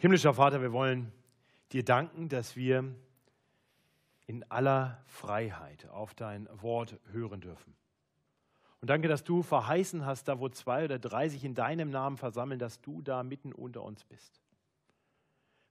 [0.00, 1.12] Himmlischer Vater, wir wollen
[1.72, 2.96] dir danken, dass wir
[4.26, 7.76] in aller Freiheit auf dein Wort hören dürfen.
[8.80, 12.16] Und danke, dass du verheißen hast, da wo zwei oder drei sich in deinem Namen
[12.16, 14.40] versammeln, dass du da mitten unter uns bist.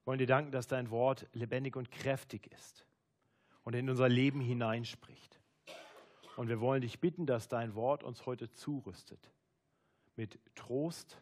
[0.04, 2.86] Wir wollen dir danken, dass dein Wort lebendig und kräftig ist
[3.64, 5.40] und in unser Leben hineinspricht.
[6.36, 9.32] Und wir wollen dich bitten, dass dein Wort uns heute zurüstet
[10.14, 11.20] mit Trost,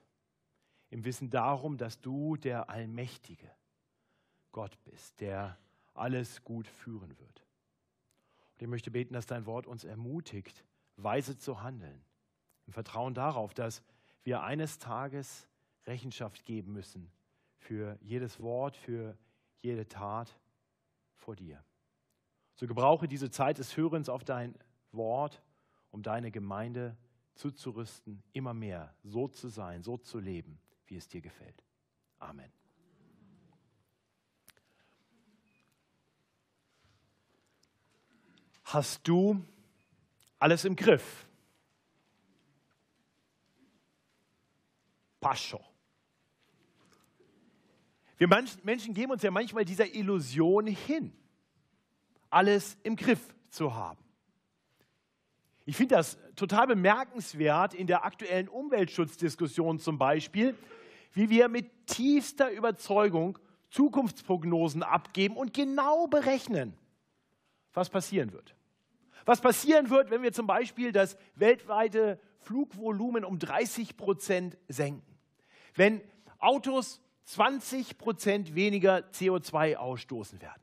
[0.90, 3.50] im Wissen darum, dass du der allmächtige
[4.52, 5.58] Gott bist, der
[5.94, 7.44] alles gut führen wird.
[8.54, 10.64] Und ich möchte beten, dass dein Wort uns ermutigt,
[10.96, 12.04] weise zu handeln,
[12.66, 13.82] im Vertrauen darauf, dass
[14.24, 15.48] wir eines Tages
[15.86, 17.10] Rechenschaft geben müssen
[17.58, 19.16] für jedes Wort, für
[19.60, 20.38] jede Tat
[21.14, 21.62] vor dir.
[22.54, 24.54] So gebrauche diese Zeit des Hörens auf dein
[24.92, 25.42] Wort,
[25.90, 26.96] um deine Gemeinde
[27.34, 31.62] zuzurüsten, immer mehr so zu sein, so zu leben, wie es dir gefällt.
[32.18, 32.50] Amen.
[38.64, 39.42] Hast du
[40.38, 41.26] alles im Griff?
[45.20, 45.64] Pascho.
[48.18, 48.28] Wir
[48.62, 51.12] Menschen geben uns ja manchmal dieser Illusion hin,
[52.30, 54.02] alles im Griff zu haben.
[55.64, 60.56] Ich finde das total bemerkenswert in der aktuellen Umweltschutzdiskussion zum Beispiel,
[61.12, 63.38] wie wir mit tiefster Überzeugung
[63.70, 66.74] Zukunftsprognosen abgeben und genau berechnen,
[67.74, 68.54] was passieren wird.
[69.24, 75.18] Was passieren wird, wenn wir zum Beispiel das weltweite Flugvolumen um 30 Prozent senken.
[75.74, 76.02] Wenn
[76.38, 80.62] Autos 20 Prozent weniger CO2 ausstoßen werden.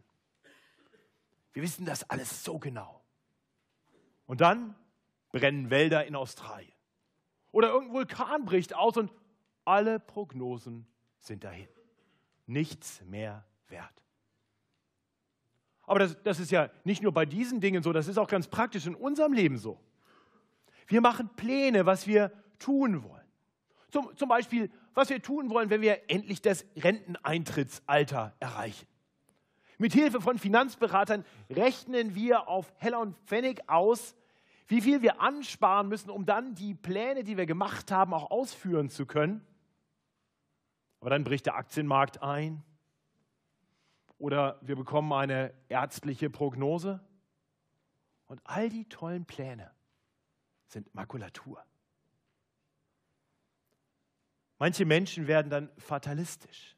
[1.53, 3.03] Wir wissen das alles so genau.
[4.25, 4.75] Und dann
[5.31, 6.73] brennen Wälder in Australien.
[7.52, 9.11] Oder irgendein Vulkan bricht aus und
[9.66, 10.88] alle Prognosen
[11.19, 11.67] sind dahin.
[12.45, 14.03] Nichts mehr wert.
[15.88, 18.47] Aber das, das, ist ja nicht nur bei diesen Dingen so, das ist auch ganz
[18.47, 19.80] praktisch in unserem Leben so.
[20.87, 23.26] Wir machen Pläne, was wir tun wollen.
[23.92, 28.87] Zum, zum Beispiel, was wir tun wollen, wenn wir endlich das Renteneintrittsalter erreichen.
[29.77, 34.15] Mit Hilfe von Finanzberatern rechnen wir auf Heller und Pfennig aus,
[34.67, 38.89] wie viel wir ansparen müssen, um dann die Pläne, die wir gemacht haben, auch ausführen
[38.89, 39.45] zu können.
[41.05, 42.64] Aber dann bricht der Aktienmarkt ein
[44.17, 46.99] oder wir bekommen eine ärztliche Prognose
[48.26, 49.70] und all die tollen Pläne
[50.65, 51.64] sind Makulatur.
[54.58, 56.76] Manche Menschen werden dann fatalistisch.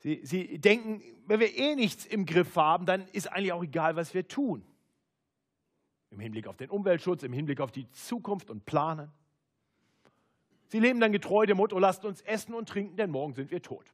[0.00, 3.96] Sie, sie denken, wenn wir eh nichts im Griff haben, dann ist eigentlich auch egal,
[3.96, 4.62] was wir tun
[6.10, 9.10] im Hinblick auf den Umweltschutz, im Hinblick auf die Zukunft und planen.
[10.68, 13.62] Sie leben dann getreu dem Motto, lasst uns essen und trinken, denn morgen sind wir
[13.62, 13.92] tot.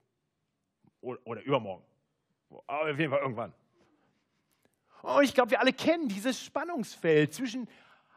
[1.00, 1.84] Oder, oder übermorgen.
[2.66, 3.52] Aber auf jeden Fall irgendwann.
[5.02, 7.68] Und ich glaube, wir alle kennen dieses Spannungsfeld zwischen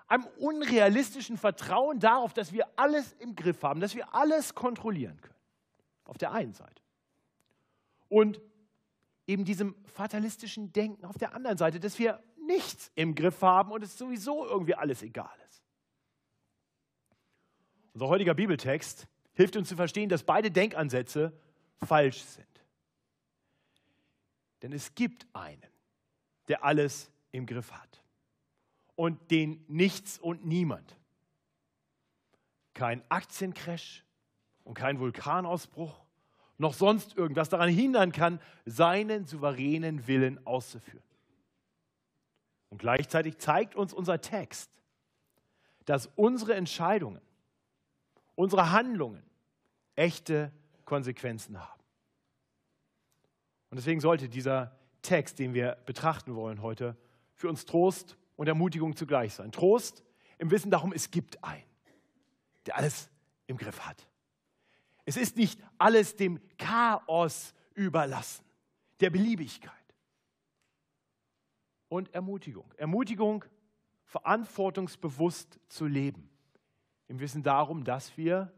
[0.07, 5.33] einem unrealistischen Vertrauen darauf, dass wir alles im Griff haben, dass wir alles kontrollieren können.
[6.05, 6.81] Auf der einen Seite.
[8.09, 8.41] Und
[9.25, 13.83] eben diesem fatalistischen Denken auf der anderen Seite, dass wir nichts im Griff haben und
[13.83, 15.42] es sowieso irgendwie alles egal ist.
[17.93, 21.33] Unser heutiger Bibeltext hilft uns zu verstehen, dass beide Denkansätze
[21.85, 22.47] falsch sind.
[24.61, 25.61] Denn es gibt einen,
[26.47, 28.01] der alles im Griff hat
[28.95, 30.97] und den nichts und niemand,
[32.73, 34.03] kein Aktiencrash
[34.63, 36.03] und kein Vulkanausbruch,
[36.57, 41.03] noch sonst irgendwas daran hindern kann, seinen souveränen Willen auszuführen.
[42.69, 44.71] Und gleichzeitig zeigt uns unser Text,
[45.85, 47.21] dass unsere Entscheidungen,
[48.43, 49.23] unsere Handlungen
[49.95, 50.51] echte
[50.85, 51.81] Konsequenzen haben.
[53.69, 56.97] Und deswegen sollte dieser Text, den wir betrachten wollen heute,
[57.35, 59.51] für uns Trost und Ermutigung zugleich sein.
[59.51, 60.03] Trost
[60.37, 61.63] im Wissen darum, es gibt einen,
[62.65, 63.09] der alles
[63.47, 64.07] im Griff hat.
[65.05, 68.45] Es ist nicht alles dem Chaos überlassen,
[68.99, 69.71] der Beliebigkeit
[71.87, 72.73] und Ermutigung.
[72.77, 73.45] Ermutigung,
[74.03, 76.29] verantwortungsbewusst zu leben.
[77.13, 78.51] Im Wissen darum, dass wir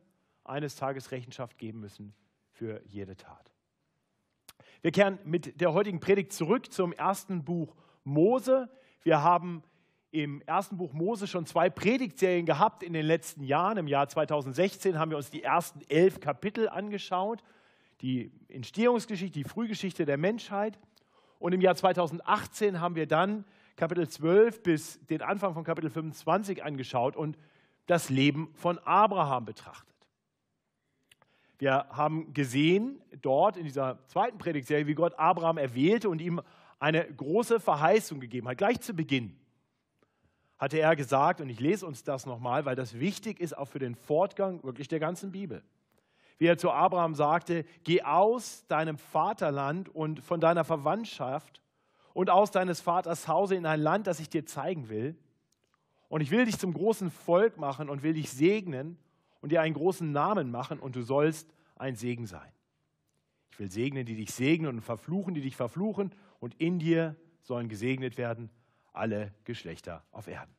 [0.46, 2.13] eines Tages Rechenschaft geben müssen
[2.54, 3.52] für jede Tat.
[4.81, 7.75] Wir kehren mit der heutigen Predigt zurück zum ersten Buch
[8.06, 8.69] Mose.
[9.04, 9.62] Wir haben
[10.12, 13.78] im ersten Buch Mose schon zwei Predigtserien gehabt in den letzten Jahren.
[13.78, 17.44] Im Jahr 2016 haben wir uns die ersten elf Kapitel angeschaut.
[18.00, 20.80] Die Entstehungsgeschichte, die Frühgeschichte der Menschheit.
[21.40, 23.44] Und im Jahr 2018 haben wir dann
[23.75, 27.38] Kapitel 12 bis den Anfang von Kapitel 25 angeschaut und
[27.86, 29.96] das Leben von Abraham betrachtet.
[31.58, 36.42] Wir haben gesehen dort in dieser zweiten Predigtserie, wie Gott Abraham erwählte und ihm
[36.80, 38.58] eine große Verheißung gegeben hat.
[38.58, 39.40] Gleich zu Beginn
[40.58, 43.80] hatte er gesagt, und ich lese uns das nochmal, weil das wichtig ist auch für
[43.80, 45.64] den Fortgang wirklich der ganzen Bibel.
[46.38, 51.62] Wie er zu Abraham sagte, geh aus deinem Vaterland und von deiner Verwandtschaft
[52.14, 55.16] und aus deines Vaters Hause in ein Land, das ich dir zeigen will.
[56.15, 58.97] Und ich will dich zum großen Volk machen und will dich segnen
[59.41, 62.53] und dir einen großen Namen machen und du sollst ein Segen sein.
[63.51, 67.67] Ich will segnen, die dich segnen und verfluchen, die dich verfluchen und in dir sollen
[67.67, 68.50] gesegnet werden
[68.94, 70.56] alle Geschlechter auf Erden.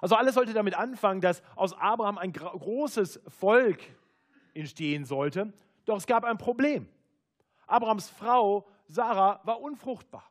[0.00, 3.82] Also alles sollte damit anfangen, dass aus Abraham ein großes Volk
[4.54, 5.52] entstehen sollte.
[5.84, 6.88] Doch es gab ein Problem.
[7.66, 10.24] Abrahams Frau Sarah war unfruchtbar.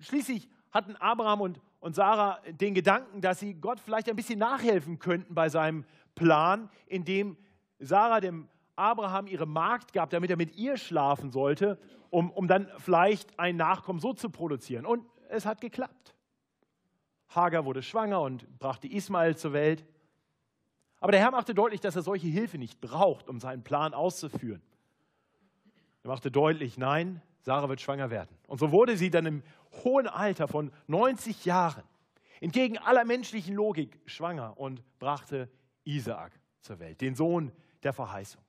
[0.00, 4.98] Schließlich hatten Abraham und und Sarah den Gedanken, dass sie Gott vielleicht ein bisschen nachhelfen
[4.98, 5.84] könnten bei seinem
[6.14, 7.36] Plan, indem
[7.78, 11.78] Sarah dem Abraham ihre Magd gab, damit er mit ihr schlafen sollte,
[12.10, 14.86] um, um dann vielleicht ein Nachkommen so zu produzieren.
[14.86, 16.14] Und es hat geklappt.
[17.28, 19.84] Hagar wurde schwanger und brachte Ismael zur Welt.
[21.00, 24.62] Aber der Herr machte deutlich, dass er solche Hilfe nicht braucht, um seinen Plan auszuführen.
[26.02, 28.36] Er machte deutlich, nein, Sarah wird schwanger werden.
[28.46, 29.42] Und so wurde sie dann im
[29.82, 31.82] hohen Alter von 90 Jahren
[32.42, 35.48] entgegen aller menschlichen Logik schwanger und brachte
[35.82, 37.50] Isaak zur Welt, den Sohn
[37.82, 38.42] der Verheißung.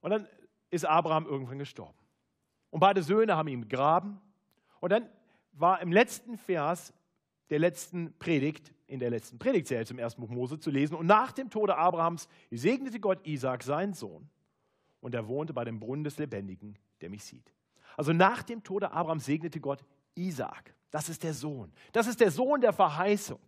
[0.00, 0.26] Und dann
[0.70, 1.96] ist Abraham irgendwann gestorben.
[2.70, 4.20] Und beide Söhne haben ihn begraben.
[4.80, 5.08] Und dann
[5.52, 6.92] war im letzten Vers
[7.48, 10.96] der letzten Predigt, in der letzten Predigtserie zum ersten Buch Mose zu lesen.
[10.96, 14.28] Und nach dem Tode Abrahams segnete Gott Isaak, seinen Sohn
[15.00, 17.52] und er wohnte bei dem Brunnen des Lebendigen, der mich sieht.
[17.96, 19.84] Also nach dem Tode Abrahams segnete Gott
[20.14, 20.74] Isaak.
[20.90, 21.72] Das ist der Sohn.
[21.92, 23.40] Das ist der Sohn der Verheißung.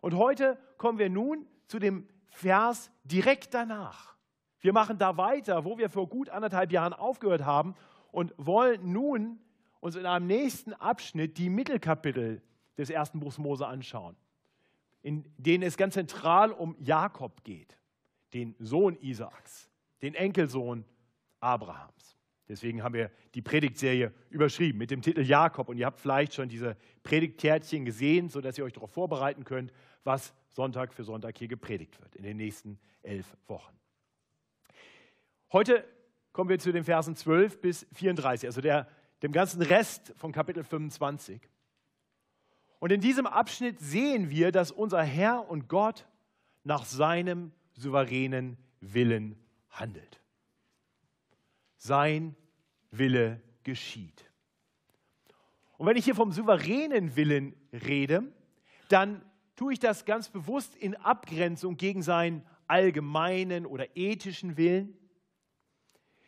[0.00, 4.16] Und heute kommen wir nun zu dem Vers direkt danach.
[4.60, 7.74] Wir machen da weiter, wo wir vor gut anderthalb Jahren aufgehört haben
[8.12, 9.38] und wollen nun
[9.80, 12.42] uns in einem nächsten Abschnitt die Mittelkapitel
[12.76, 14.16] des ersten Buchs Mose anschauen,
[15.02, 17.78] in denen es ganz zentral um Jakob geht,
[18.32, 19.70] den Sohn Isaaks
[20.02, 20.84] den Enkelsohn
[21.40, 22.16] Abrahams.
[22.48, 25.68] Deswegen haben wir die Predigtserie überschrieben mit dem Titel Jakob.
[25.68, 29.72] Und ihr habt vielleicht schon diese Predigtkärtchen gesehen, sodass ihr euch darauf vorbereiten könnt,
[30.04, 33.74] was Sonntag für Sonntag hier gepredigt wird in den nächsten elf Wochen.
[35.52, 35.84] Heute
[36.32, 38.88] kommen wir zu den Versen 12 bis 34, also der,
[39.22, 41.40] dem ganzen Rest von Kapitel 25.
[42.78, 46.06] Und in diesem Abschnitt sehen wir, dass unser Herr und Gott
[46.62, 49.36] nach seinem souveränen Willen
[49.80, 50.20] handelt.
[51.76, 52.36] Sein
[52.90, 54.30] Wille geschieht.
[55.78, 58.32] Und wenn ich hier vom souveränen Willen rede,
[58.88, 59.24] dann
[59.56, 64.96] tue ich das ganz bewusst in Abgrenzung gegen seinen allgemeinen oder ethischen Willen,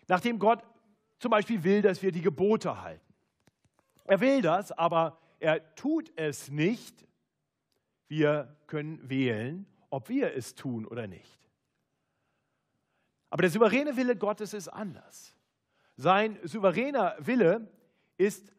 [0.06, 0.62] nachdem Gott
[1.18, 3.14] zum Beispiel will, dass wir die Gebote halten.
[4.04, 7.06] Er will das, aber er tut es nicht.
[8.06, 11.47] Wir können wählen, ob wir es tun oder nicht.
[13.30, 15.34] Aber der souveräne Wille Gottes ist anders.
[15.96, 17.70] Sein souveräner Wille
[18.16, 18.52] ist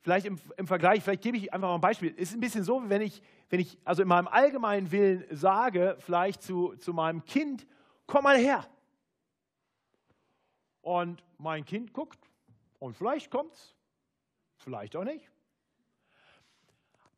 [0.00, 2.82] vielleicht im, im, Vergleich, vielleicht gebe ich einfach mal ein Beispiel, ist ein bisschen so,
[2.82, 7.24] wie wenn ich, wenn ich also in meinem allgemeinen Willen sage, vielleicht zu, zu meinem
[7.24, 7.66] Kind,
[8.06, 8.66] komm mal her.
[10.80, 12.18] Und mein Kind guckt
[12.78, 13.76] und vielleicht kommt es,
[14.56, 15.30] vielleicht auch nicht.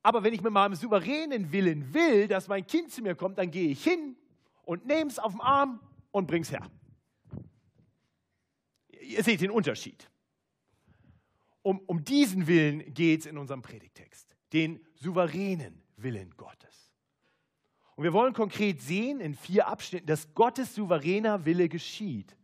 [0.02, 3.50] Aber wenn ich mit meinem souveränen Willen will, dass mein Kind zu mir kommt, dann
[3.50, 4.16] gehe ich hin
[4.64, 6.71] und nehme es auf den Arm und bring es her.
[9.00, 10.11] Ihr seht den Unterschied.
[11.62, 16.90] Um, um diesen Willen geht es in unserem Predigtext, den souveränen Willen Gottes.
[17.97, 22.35] Und wir wollen konkret sehen in vier Abschnitten, dass Gottes souveräner Wille geschieht.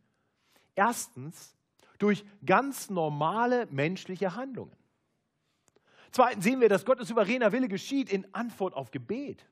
[0.75, 1.55] Erstens
[1.97, 4.75] durch ganz normale menschliche Handlungen.
[6.11, 9.49] Zweitens sehen wir, dass Gottes souveräner Wille geschieht in Antwort auf Gebet.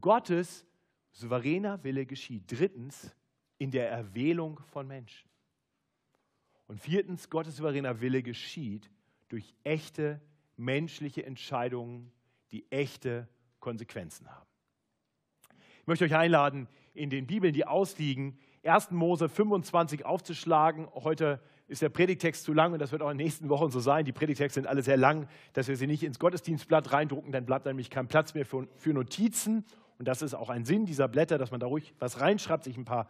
[0.00, 0.66] Gottes
[1.12, 2.44] souveräner Wille geschieht.
[2.46, 3.14] Drittens,
[3.58, 5.30] in der Erwählung von Menschen.
[6.66, 8.90] Und viertens, Gottes souveräner Wille geschieht
[9.28, 10.20] durch echte
[10.56, 12.10] menschliche Entscheidungen,
[12.50, 13.28] die echte
[13.60, 14.46] Konsequenzen haben.
[15.80, 18.90] Ich möchte euch einladen, in den Bibeln, die ausliegen, 1.
[18.90, 20.88] Mose 25 aufzuschlagen.
[20.94, 23.80] Heute ist der Predigtext zu lang und das wird auch in den nächsten Wochen so
[23.80, 24.04] sein.
[24.04, 27.66] Die Predigtexte sind alle sehr lang, dass wir sie nicht ins Gottesdienstblatt reindrucken, dann bleibt
[27.66, 29.64] nämlich kein Platz mehr für, für Notizen
[30.02, 32.76] und das ist auch ein Sinn dieser Blätter, dass man da ruhig was reinschreibt, sich
[32.76, 33.08] ein paar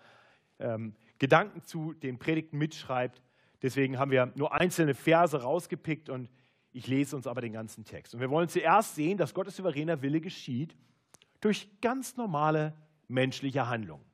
[0.59, 3.23] ähm, Gedanken zu den Predigten mitschreibt.
[3.63, 6.29] Deswegen haben wir nur einzelne Verse rausgepickt und
[6.71, 8.13] ich lese uns aber den ganzen Text.
[8.13, 10.77] Und wir wollen zuerst sehen, dass Gottes souveräner Wille geschieht
[11.41, 12.75] durch ganz normale
[13.09, 14.05] menschliche Handlungen.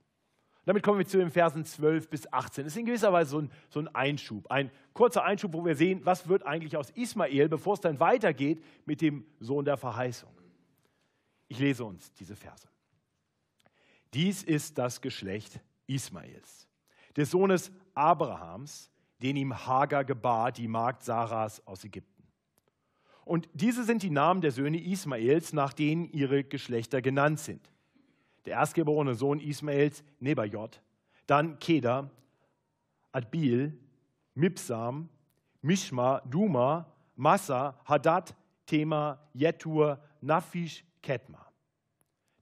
[0.65, 2.63] Damit kommen wir zu den Versen 12 bis 18.
[2.63, 5.75] Das ist in gewisser Weise so ein, so ein Einschub, ein kurzer Einschub, wo wir
[5.75, 10.31] sehen, was wird eigentlich aus Ismael, bevor es dann weitergeht mit dem Sohn der Verheißung.
[11.49, 12.69] Ich lese uns diese Verse.
[14.15, 16.69] Dies ist das Geschlecht Ismaels,
[17.17, 18.91] des Sohnes Abrahams,
[19.23, 22.25] den ihm Hagar gebar, die Magd Sarahs aus Ägypten.
[23.25, 27.71] Und diese sind die Namen der Söhne Ismaels, nach denen ihre Geschlechter genannt sind
[28.49, 30.81] der erstgeborene Sohn Ismaels, Nebajot,
[31.27, 32.11] dann Keda,
[33.13, 33.79] Adbil,
[34.35, 35.11] Mipsam,
[35.61, 41.45] Mishma, Duma, Massa, Hadad, Tema, Jetur, Naphish, Ketma.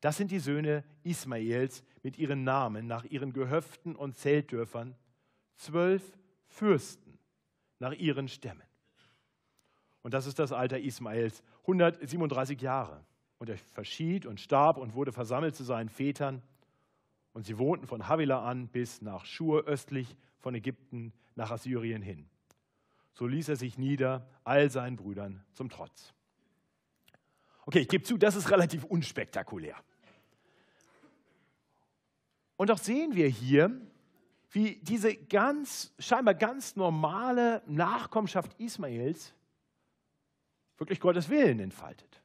[0.00, 4.94] Das sind die Söhne Ismaels mit ihren Namen nach ihren Gehöften und Zeltdörfern,
[5.56, 6.02] zwölf
[6.46, 7.18] Fürsten
[7.78, 8.62] nach ihren Stämmen.
[10.02, 13.04] Und das ist das Alter Ismaels, 137 Jahre.
[13.38, 16.42] Und er verschied und starb und wurde versammelt zu seinen Vätern.
[17.32, 22.28] Und sie wohnten von Havila an bis nach Schur östlich von Ägypten nach Assyrien hin.
[23.12, 26.14] So ließ er sich nieder, all seinen Brüdern zum Trotz.
[27.66, 29.76] Okay, ich gebe zu, das ist relativ unspektakulär.
[32.56, 33.80] Und doch sehen wir hier,
[34.50, 39.34] wie diese ganz, scheinbar ganz normale Nachkommenschaft Ismaels
[40.78, 42.22] wirklich Gottes Willen entfaltet.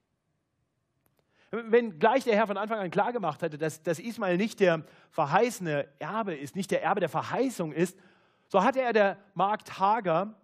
[1.49, 5.87] Wenn gleich der Herr von Anfang an klargemacht hätte, dass, dass Ismael nicht der verheißene
[5.99, 7.97] Erbe ist, nicht der Erbe der Verheißung ist,
[8.47, 10.39] so hatte er der Magd Hagar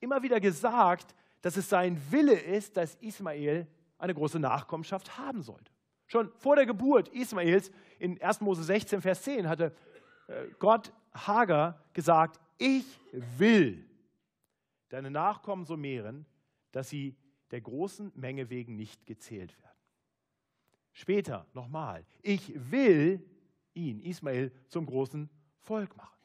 [0.00, 5.70] immer wieder gesagt, dass es sein Wille ist, dass Ismael eine große Nachkommenschaft haben sollte.
[6.06, 8.40] Schon vor der Geburt Ismaels in 1.
[8.40, 9.74] Mose 16, Vers 10 hatte
[10.28, 13.84] äh, Gott Hagar gesagt, ich will
[14.88, 16.26] deine Nachkommen so mehren,
[16.72, 17.16] dass sie
[17.50, 19.68] der großen Menge wegen nicht gezählt werden.
[20.92, 23.24] Später nochmal, ich will
[23.74, 26.17] ihn, Ismael, zum großen Volk machen.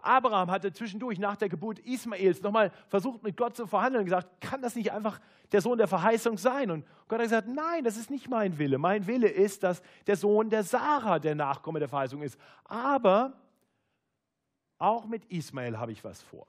[0.00, 4.40] Abraham hatte zwischendurch nach der Geburt Ismaels nochmal versucht, mit Gott zu verhandeln und gesagt,
[4.40, 5.20] kann das nicht einfach
[5.52, 6.70] der Sohn der Verheißung sein?
[6.70, 8.78] Und Gott hat gesagt, nein, das ist nicht mein Wille.
[8.78, 12.38] Mein Wille ist, dass der Sohn der Sarah der Nachkomme der Verheißung ist.
[12.64, 13.32] Aber
[14.78, 16.46] auch mit Ismael habe ich was vor.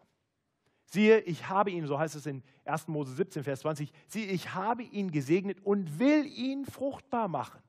[0.85, 2.87] Siehe, ich habe ihn, so heißt es in 1.
[2.87, 7.61] Mose 17, Vers 20, siehe, ich habe ihn gesegnet und will ihn fruchtbar machen.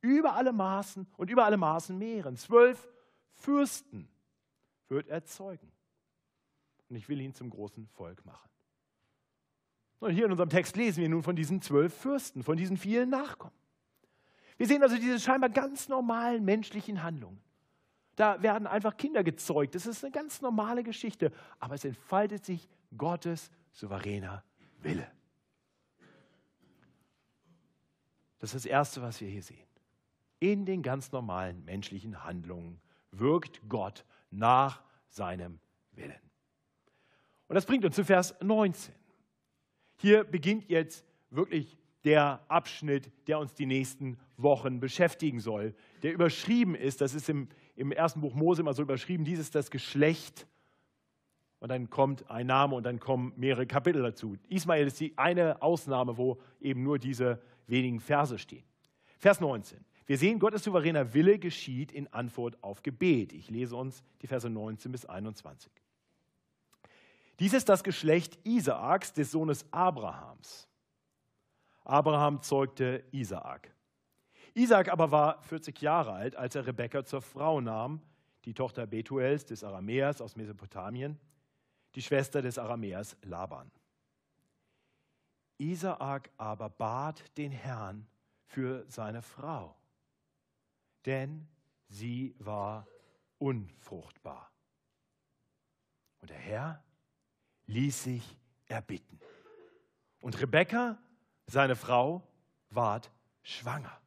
[0.00, 2.36] Über alle Maßen und über alle Maßen mehren.
[2.36, 2.88] Zwölf
[3.34, 4.08] Fürsten
[4.88, 5.70] wird er zeugen.
[6.88, 8.48] Und ich will ihn zum großen Volk machen.
[10.00, 13.10] Und hier in unserem Text lesen wir nun von diesen zwölf Fürsten, von diesen vielen
[13.10, 13.54] Nachkommen.
[14.56, 17.40] Wir sehen also diese scheinbar ganz normalen menschlichen Handlungen.
[18.16, 19.74] Da werden einfach Kinder gezeugt.
[19.74, 21.32] Das ist eine ganz normale Geschichte.
[21.60, 24.42] Aber es entfaltet sich Gottes souveräner
[24.80, 25.08] Wille.
[28.40, 29.66] Das ist das Erste, was wir hier sehen.
[30.40, 32.80] In den ganz normalen menschlichen Handlungen
[33.10, 35.60] wirkt Gott nach seinem
[35.92, 36.20] Willen.
[37.48, 38.94] Und das bringt uns zu Vers 19.
[39.96, 46.74] Hier beginnt jetzt wirklich der Abschnitt, der uns die nächsten Wochen beschäftigen soll, der überschrieben
[46.74, 50.46] ist, das ist im, im ersten Buch Mose immer so überschrieben, dies ist das Geschlecht.
[51.58, 54.36] Und dann kommt ein Name und dann kommen mehrere Kapitel dazu.
[54.48, 58.64] Ismael ist die eine Ausnahme, wo eben nur diese wenigen Verse stehen.
[59.18, 59.84] Vers 19.
[60.08, 63.34] Wir sehen, Gottes souveräner Wille geschieht in Antwort auf Gebet.
[63.34, 65.70] Ich lese uns die Verse 19 bis 21.
[67.38, 70.66] Dies ist das Geschlecht Isaaks, des Sohnes Abrahams.
[71.84, 73.70] Abraham zeugte Isaak.
[74.54, 78.00] Isaac aber war 40 Jahre alt, als er Rebekka zur Frau nahm,
[78.46, 81.20] die Tochter Betuels des Aramäers aus Mesopotamien,
[81.94, 83.70] die Schwester des Aramäers Laban.
[85.58, 88.06] Isaak aber bat den Herrn
[88.46, 89.77] für seine Frau,
[91.08, 91.48] denn
[91.88, 92.86] sie war
[93.38, 94.52] unfruchtbar.
[96.20, 96.84] Und der Herr
[97.64, 98.36] ließ sich
[98.66, 99.18] erbitten.
[100.20, 100.98] Und Rebekka,
[101.46, 102.22] seine Frau,
[102.68, 103.10] ward
[103.40, 103.98] schwanger.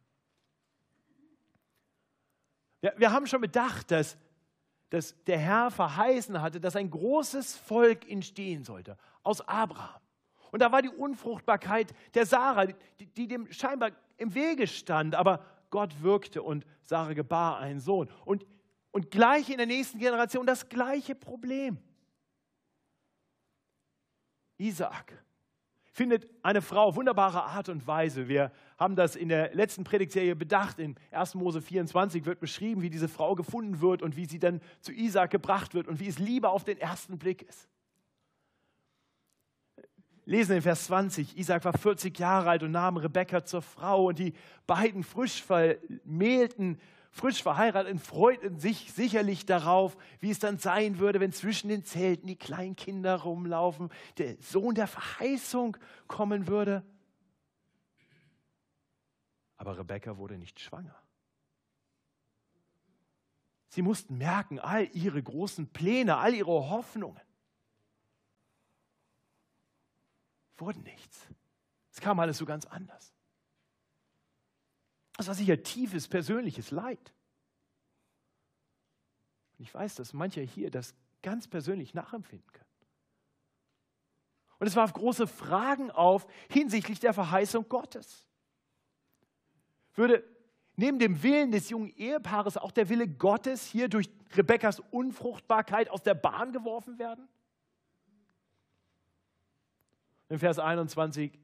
[2.81, 4.15] Wir, wir haben schon bedacht, dass,
[4.91, 10.01] dass der Herr verheißen hatte, dass ein großes Volk entstehen sollte aus Abraham.
[10.51, 15.43] Und da war die Unfruchtbarkeit der Sarah, die, die dem scheinbar im Wege stand, aber
[15.71, 18.09] Gott wirkte und Sarah gebar einen Sohn.
[18.25, 18.45] Und,
[18.91, 21.79] und gleich in der nächsten Generation das gleiche Problem.
[24.57, 25.25] Isaak
[25.91, 28.27] findet eine Frau auf wunderbare Art und Weise.
[28.27, 30.79] Wir haben das in der letzten Predigtserie bedacht.
[30.79, 31.35] In 1.
[31.35, 35.31] Mose 24 wird beschrieben, wie diese Frau gefunden wird und wie sie dann zu Isaac
[35.31, 37.67] gebracht wird und wie es Liebe auf den ersten Blick ist.
[40.25, 44.19] Lesen in Vers 20, Isaac war 40 Jahre alt und nahm Rebekka zur Frau und
[44.19, 44.33] die
[44.67, 46.79] beiden frisch vermählten,
[47.11, 52.27] frisch verheirateten freuten sich sicherlich darauf, wie es dann sein würde, wenn zwischen den Zelten
[52.27, 56.83] die kleinen Kinder rumlaufen, der Sohn der Verheißung kommen würde.
[59.57, 60.95] Aber Rebekka wurde nicht schwanger.
[63.67, 67.21] Sie mussten merken, all ihre großen Pläne, all ihre Hoffnungen
[70.61, 71.27] wurden nichts.
[71.91, 73.13] Es kam alles so ganz anders.
[75.17, 77.13] Das war sicher tiefes persönliches Leid.
[79.57, 82.65] Und ich weiß, dass mancher hier das ganz persönlich nachempfinden kann.
[84.59, 88.27] Und es warf große Fragen auf hinsichtlich der Verheißung Gottes.
[89.95, 90.23] Würde
[90.75, 96.03] neben dem Willen des jungen Ehepaares auch der Wille Gottes hier durch Rebekkas Unfruchtbarkeit aus
[96.03, 97.27] der Bahn geworfen werden?
[100.31, 101.37] In Vers 21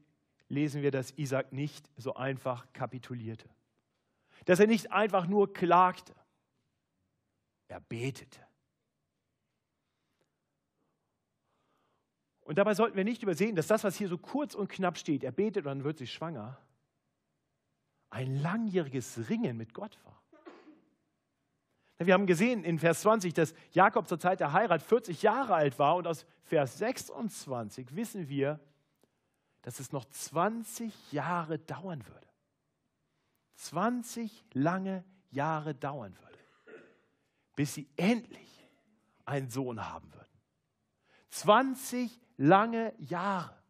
[0.48, 3.46] lesen wir, dass Isaac nicht so einfach kapitulierte.
[4.46, 6.14] Dass er nicht einfach nur klagte.
[7.68, 8.40] Er betete.
[12.40, 15.22] Und dabei sollten wir nicht übersehen, dass das, was hier so kurz und knapp steht,
[15.22, 16.58] er betet und dann wird sie schwanger,
[18.08, 20.22] ein langjähriges Ringen mit Gott war.
[21.98, 25.78] Wir haben gesehen in Vers 20, dass Jakob zur Zeit der Heirat 40 Jahre alt
[25.78, 28.58] war und aus Vers 26 wissen wir,
[29.68, 32.26] dass es noch 20 Jahre dauern würde.
[33.56, 36.38] 20 lange Jahre dauern würde,
[37.54, 38.66] bis sie endlich
[39.26, 40.40] einen Sohn haben würden.
[41.28, 43.62] 20 lange Jahre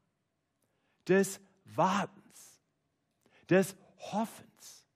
[1.08, 2.62] des Wartens,
[3.50, 4.86] des Hoffens,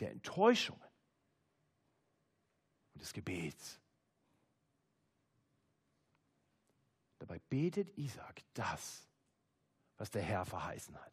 [0.00, 0.90] der Enttäuschungen
[2.94, 3.80] und des Gebets.
[7.22, 9.06] Dabei betet Isaac das,
[9.96, 11.12] was der Herr verheißen hat.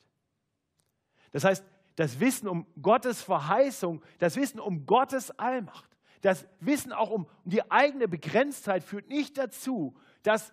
[1.30, 1.64] Das heißt,
[1.98, 7.70] das Wissen um Gottes Verheißung, das Wissen um Gottes Allmacht, das Wissen auch um die
[7.70, 10.52] eigene Begrenztheit führt nicht dazu, dass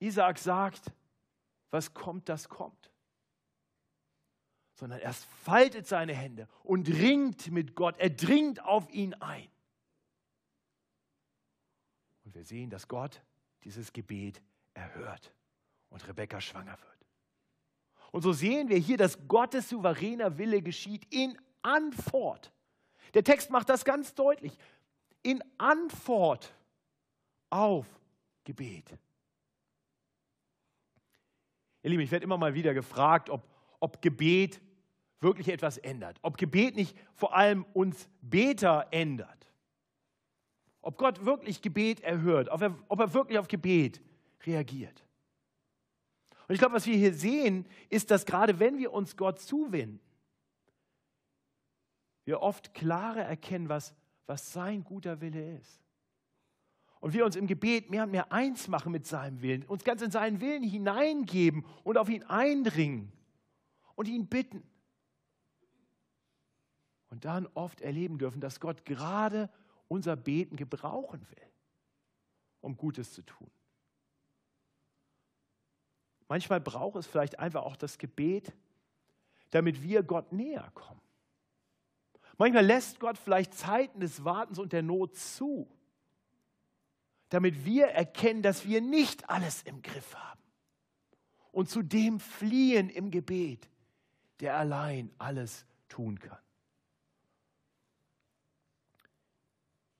[0.00, 0.92] Isaac sagt,
[1.70, 2.90] was kommt, das kommt
[4.74, 7.96] sondern er faltet seine Hände und ringt mit Gott.
[7.96, 9.48] Er dringt auf ihn ein.
[12.24, 13.22] Und wir sehen, dass Gott
[13.66, 14.40] dieses Gebet
[14.74, 15.34] erhört
[15.88, 17.06] und Rebekka schwanger wird.
[18.12, 22.52] Und so sehen wir hier, dass Gottes souveräner Wille geschieht in Antwort.
[23.14, 24.56] Der Text macht das ganz deutlich.
[25.24, 26.54] In Antwort
[27.50, 27.86] auf
[28.44, 28.96] Gebet.
[31.82, 33.42] Ihr Lieben, ich werde immer mal wieder gefragt, ob,
[33.80, 34.60] ob Gebet
[35.18, 36.18] wirklich etwas ändert.
[36.22, 39.35] Ob Gebet nicht vor allem uns Beter ändert.
[40.86, 44.00] Ob Gott wirklich Gebet erhört, ob er, ob er wirklich auf Gebet
[44.44, 45.04] reagiert.
[46.46, 49.98] Und ich glaube, was wir hier sehen, ist, dass gerade wenn wir uns Gott zuwenden,
[52.24, 53.96] wir oft klarer erkennen, was,
[54.26, 55.82] was sein guter Wille ist.
[57.00, 60.02] Und wir uns im Gebet mehr und mehr eins machen mit seinem Willen, uns ganz
[60.02, 63.10] in seinen Willen hineingeben und auf ihn eindringen
[63.96, 64.62] und ihn bitten
[67.08, 69.50] und dann oft erleben dürfen, dass Gott gerade
[69.88, 71.46] unser Beten gebrauchen will,
[72.60, 73.50] um Gutes zu tun.
[76.28, 78.52] Manchmal braucht es vielleicht einfach auch das Gebet,
[79.50, 81.00] damit wir Gott näher kommen.
[82.38, 85.68] Manchmal lässt Gott vielleicht Zeiten des Wartens und der Not zu,
[87.28, 90.42] damit wir erkennen, dass wir nicht alles im Griff haben
[91.52, 93.70] und zu dem fliehen im Gebet,
[94.40, 96.45] der allein alles tun kann.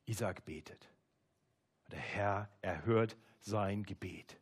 [0.07, 0.88] Isaac betet.
[1.90, 4.38] Der Herr erhört sein Gebet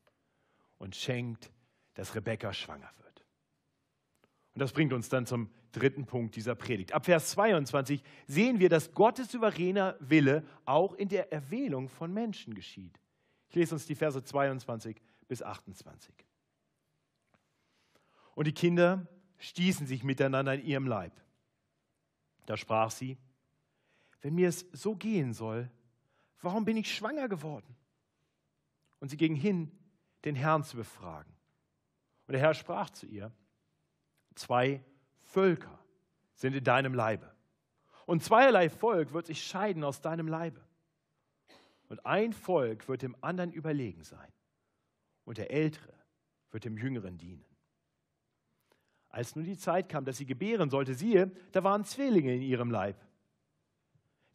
[0.78, 1.50] und schenkt,
[1.94, 3.24] dass Rebekka schwanger wird.
[4.54, 6.92] Und das bringt uns dann zum dritten Punkt dieser Predigt.
[6.92, 12.54] Ab Vers 22 sehen wir, dass Gottes souveräner Wille auch in der Erwählung von Menschen
[12.54, 13.00] geschieht.
[13.48, 16.14] Ich lese uns die Verse 22 bis 28.
[18.34, 19.06] Und die Kinder
[19.38, 21.12] stießen sich miteinander in ihrem Leib.
[22.46, 23.18] Da sprach sie,
[24.24, 25.70] wenn mir es so gehen soll,
[26.40, 27.76] warum bin ich schwanger geworden?
[28.98, 29.70] Und sie ging hin,
[30.24, 31.30] den Herrn zu befragen.
[32.26, 33.30] Und der Herr sprach zu ihr,
[34.34, 34.82] zwei
[35.20, 35.78] Völker
[36.36, 37.30] sind in deinem Leibe.
[38.06, 40.64] Und zweierlei Volk wird sich scheiden aus deinem Leibe.
[41.90, 44.32] Und ein Volk wird dem anderen überlegen sein.
[45.26, 45.92] Und der Ältere
[46.50, 47.44] wird dem Jüngeren dienen.
[49.10, 52.70] Als nun die Zeit kam, dass sie gebären sollte, siehe, da waren Zwillinge in ihrem
[52.70, 52.96] Leib.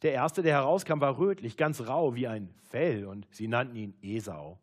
[0.02, 3.94] Der erste, der herauskam, war rötlich, ganz rau wie ein Fell, und sie nannten ihn
[4.02, 4.58] Esau.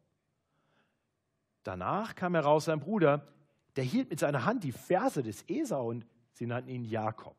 [1.63, 3.27] danach kam heraus sein Bruder,
[3.75, 7.35] der hielt mit seiner Hand die Ferse des Esau und sie nannten ihn Jakob.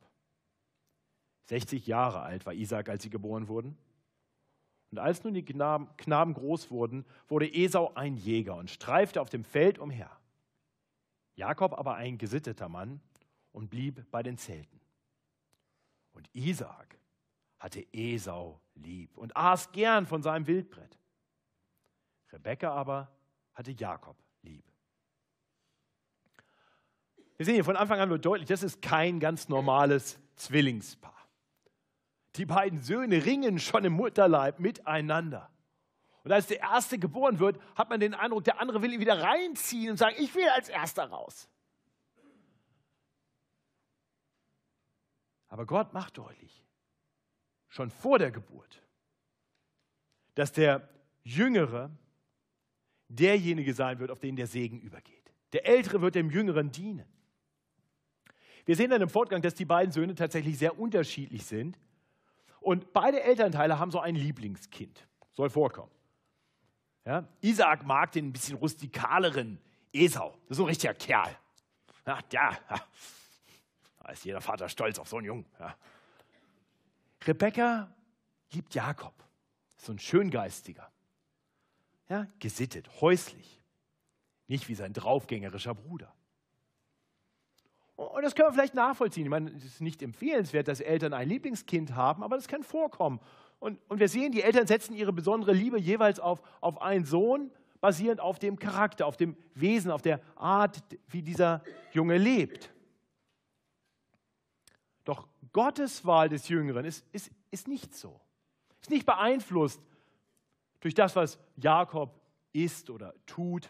[1.46, 3.76] 60 Jahre alt war Isaac, als sie geboren wurden.
[4.90, 9.30] Und als nun die Knaben, Knaben groß wurden, wurde Esau ein Jäger und streifte auf
[9.30, 10.10] dem Feld umher.
[11.34, 13.00] Jakob aber ein gesitteter Mann
[13.52, 14.80] und blieb bei den Zelten.
[16.12, 16.97] Und Isaac
[17.58, 20.98] hatte Esau lieb und aß gern von seinem Wildbrett.
[22.32, 23.10] Rebekka aber
[23.54, 24.64] hatte Jakob lieb.
[27.36, 31.14] Wir sehen hier von Anfang an nur deutlich, das ist kein ganz normales Zwillingspaar.
[32.36, 35.50] Die beiden Söhne ringen schon im Mutterleib miteinander.
[36.24, 39.22] Und als der Erste geboren wird, hat man den Eindruck, der andere will ihn wieder
[39.22, 41.48] reinziehen und sagen, ich will als Erster raus.
[45.48, 46.62] Aber Gott macht deutlich,
[47.68, 48.82] schon vor der Geburt,
[50.34, 50.88] dass der
[51.22, 51.90] Jüngere
[53.08, 55.32] derjenige sein wird, auf den der Segen übergeht.
[55.52, 57.06] Der Ältere wird dem Jüngeren dienen.
[58.66, 61.78] Wir sehen dann im Fortgang, dass die beiden Söhne tatsächlich sehr unterschiedlich sind.
[62.60, 65.06] Und beide Elternteile haben so ein Lieblingskind.
[65.32, 65.90] Soll vorkommen.
[67.06, 67.26] Ja?
[67.40, 69.58] Isaac mag den ein bisschen rustikaleren
[69.92, 70.32] Esau.
[70.42, 71.34] Das ist so ein richtiger Kerl.
[72.06, 75.46] Ja, da ist jeder Vater stolz auf so einen Jungen.
[75.58, 75.74] Ja.
[77.28, 77.94] Rebekka
[78.52, 79.12] liebt Jakob.
[79.76, 80.90] So ein schöngeistiger.
[82.08, 83.62] Ja, gesittet, häuslich.
[84.46, 86.12] Nicht wie sein draufgängerischer Bruder.
[87.96, 89.24] Und das können wir vielleicht nachvollziehen.
[89.24, 93.20] Ich meine, es ist nicht empfehlenswert, dass Eltern ein Lieblingskind haben, aber das kann vorkommen.
[93.58, 97.50] Und, und wir sehen, die Eltern setzen ihre besondere Liebe jeweils auf, auf einen Sohn,
[97.80, 101.62] basierend auf dem Charakter, auf dem Wesen, auf der Art, wie dieser
[101.92, 102.72] Junge lebt.
[105.04, 108.20] Doch Gottes Wahl des Jüngeren ist, ist, ist nicht so.
[108.80, 109.80] Ist nicht beeinflusst
[110.80, 112.20] durch das, was Jakob
[112.52, 113.68] ist oder tut.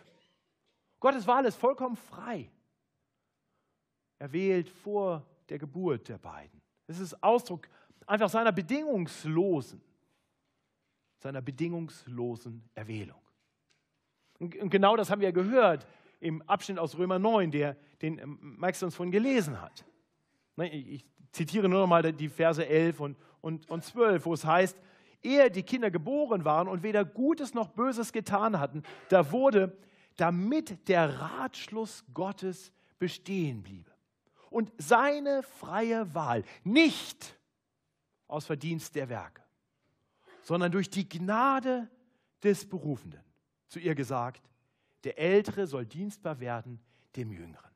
[1.00, 2.50] Gottes Wahl ist vollkommen frei.
[4.18, 6.60] Er wählt vor der Geburt der beiden.
[6.86, 7.68] Es ist Ausdruck
[8.06, 9.80] einfach seiner bedingungslosen,
[11.18, 13.20] seiner bedingungslosen Erwählung.
[14.38, 15.86] Und genau das haben wir gehört
[16.20, 19.84] im Abschnitt aus Römer 9, der, den ähm, Max uns vorhin gelesen hat.
[20.56, 21.04] Ne, ich
[21.38, 24.76] zitiere nur noch mal die Verse 11 und, und, und 12, wo es heißt,
[25.22, 29.76] ehe die Kinder geboren waren und weder Gutes noch Böses getan hatten, da wurde,
[30.16, 33.90] damit der Ratschluss Gottes bestehen bliebe
[34.50, 37.38] und seine freie Wahl nicht
[38.26, 39.42] aus Verdienst der Werke,
[40.42, 41.88] sondern durch die Gnade
[42.42, 43.22] des Berufenden.
[43.68, 44.42] Zu ihr gesagt,
[45.04, 46.80] der Ältere soll dienstbar werden
[47.14, 47.67] dem Jüngeren.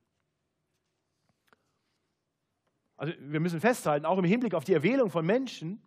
[3.03, 5.83] Also wir müssen festhalten, auch im Hinblick auf die Erwählung von Menschen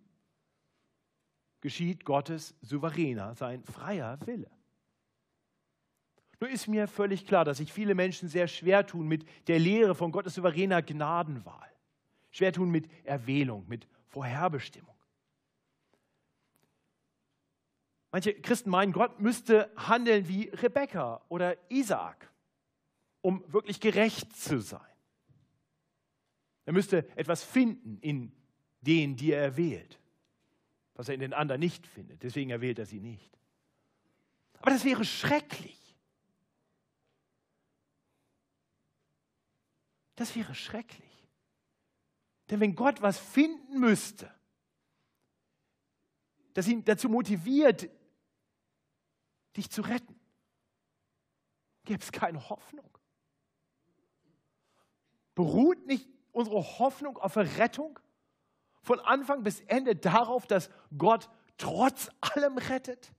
[1.62, 4.52] geschieht Gottes souveräner, sein freier Wille.
[6.42, 9.96] Nur ist mir völlig klar, dass sich viele Menschen sehr schwer tun mit der Lehre
[9.96, 11.72] von Gottes souveräner Gnadenwahl.
[12.32, 14.98] Schwer tun mit Erwählung, mit Vorherbestimmung.
[18.12, 22.30] Manche Christen meinen, Gott müsste handeln wie Rebekka oder Isaak,
[23.22, 24.95] um wirklich gerecht zu sein.
[26.66, 28.32] Er müsste etwas finden in
[28.82, 30.00] denen, die er erwählt,
[30.96, 32.24] was er in den anderen nicht findet.
[32.24, 33.38] Deswegen erwählt er sie nicht.
[34.60, 35.80] Aber das wäre schrecklich.
[40.16, 41.06] Das wäre schrecklich.
[42.50, 44.34] Denn wenn Gott was finden müsste,
[46.54, 47.90] das ihn dazu motiviert,
[49.58, 50.20] dich zu retten,
[51.84, 52.90] gäbe es keine Hoffnung.
[55.34, 58.00] Beruht nicht unsere Hoffnung auf Rettung
[58.82, 63.14] von Anfang bis Ende darauf, dass Gott trotz allem rettet?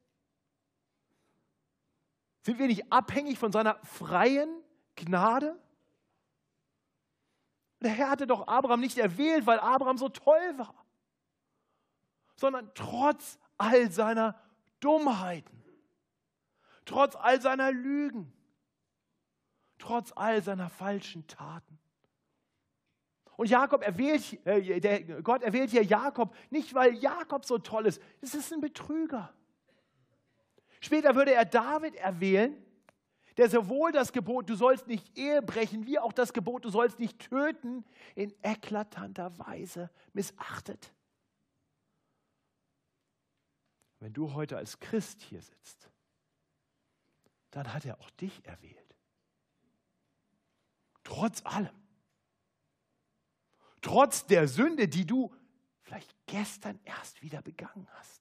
[2.42, 4.62] Sind wir nicht abhängig von seiner freien
[4.94, 5.58] Gnade?
[7.80, 10.86] Der Herr hatte doch Abraham nicht erwählt, weil Abraham so toll war,
[12.36, 14.40] sondern trotz all seiner
[14.80, 15.64] Dummheiten,
[16.84, 18.32] trotz all seiner Lügen,
[19.78, 21.78] trotz all seiner falschen Taten.
[23.36, 28.00] Und Jakob erwählt, äh, der, Gott erwählt hier Jakob nicht, weil Jakob so toll ist.
[28.20, 29.32] Es ist ein Betrüger.
[30.80, 32.56] Später würde er David erwählen,
[33.36, 36.98] der sowohl das Gebot, du sollst nicht Ehe brechen, wie auch das Gebot, du sollst
[36.98, 40.94] nicht töten, in eklatanter Weise missachtet.
[44.00, 45.90] Wenn du heute als Christ hier sitzt,
[47.50, 48.96] dann hat er auch dich erwählt.
[51.02, 51.85] Trotz allem
[53.86, 55.32] trotz der Sünde, die du
[55.82, 58.20] vielleicht gestern erst wieder begangen hast.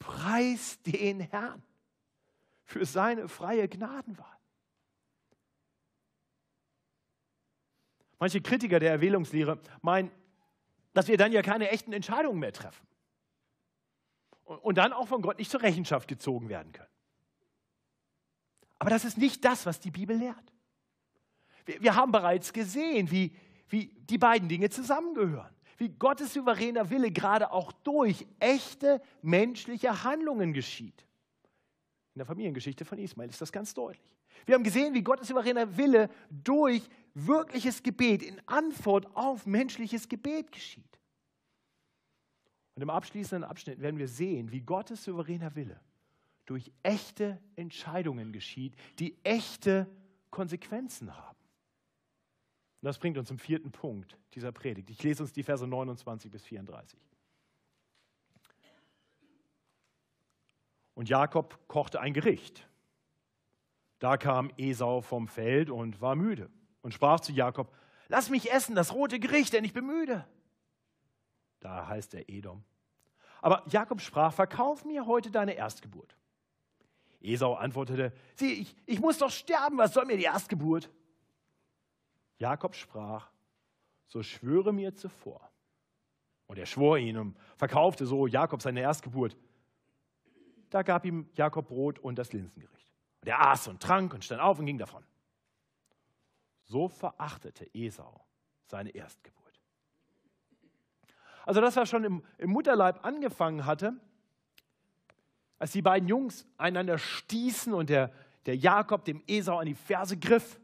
[0.00, 1.62] Preis den Herrn
[2.64, 4.38] für seine freie Gnadenwahl.
[8.18, 10.10] Manche Kritiker der Erwählungslehre meinen,
[10.94, 12.88] dass wir dann ja keine echten Entscheidungen mehr treffen
[14.42, 16.90] und dann auch von Gott nicht zur Rechenschaft gezogen werden können.
[18.80, 20.57] Aber das ist nicht das, was die Bibel lehrt.
[21.80, 23.32] Wir, haben bereits gesehen, wie,
[23.68, 25.54] wie die beiden Dinge zusammengehören.
[25.76, 31.06] Wie Gottes souveräner Wille gerade auch durch echte menschliche Handlungen geschieht.
[32.14, 34.16] In der Familiengeschichte von Ismael ist das ganz deutlich.
[34.46, 40.50] Wir haben gesehen, wie Gottes souveräner Wille durch wirkliches Gebet in Antwort auf menschliches Gebet
[40.50, 40.98] geschieht.
[42.74, 45.80] Und im abschließenden Abschnitt werden wir sehen, wie Gottes souveräner Wille
[46.46, 49.86] durch echte Entscheidungen geschieht, die echte
[50.30, 51.37] Konsequenzen haben.
[52.80, 54.90] Und das bringt uns zum vierten Punkt dieser Predigt.
[54.90, 56.98] Ich lese uns die Verse 29 bis 34.
[60.94, 62.68] Und Jakob kochte ein Gericht.
[63.98, 66.50] Da kam Esau vom Feld und war müde
[66.82, 67.72] und sprach zu Jakob,
[68.08, 70.24] lass mich essen das rote Gericht, denn ich bin müde.
[71.60, 72.62] Da heißt er Edom.
[73.40, 76.16] Aber Jakob sprach, verkauf mir heute deine Erstgeburt.
[77.20, 80.90] Esau antwortete, sieh, ich, ich muss doch sterben, was soll mir die Erstgeburt?
[82.38, 83.30] Jakob sprach,
[84.06, 85.50] so schwöre mir zuvor.
[86.46, 89.36] Und er schwor ihn und verkaufte so Jakob seine Erstgeburt.
[90.70, 92.92] Da gab ihm Jakob Brot und das Linsengericht.
[93.20, 95.04] Und er aß und trank und stand auf und ging davon.
[96.64, 98.24] So verachtete Esau
[98.66, 99.38] seine Erstgeburt.
[101.44, 103.94] Also das, was schon im, im Mutterleib angefangen hatte,
[105.58, 108.12] als die beiden Jungs einander stießen und der,
[108.46, 110.60] der Jakob dem Esau an die Ferse griff.